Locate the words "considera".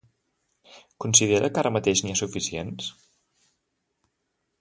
1.03-1.51